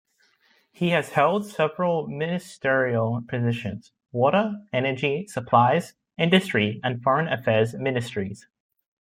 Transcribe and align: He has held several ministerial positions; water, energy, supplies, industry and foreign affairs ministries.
He 0.71 0.89
has 0.89 1.09
held 1.11 1.45
several 1.45 2.07
ministerial 2.07 3.21
positions; 3.27 3.91
water, 4.11 4.65
energy, 4.73 5.27
supplies, 5.27 5.93
industry 6.17 6.79
and 6.83 7.03
foreign 7.03 7.27
affairs 7.31 7.75
ministries. 7.75 8.47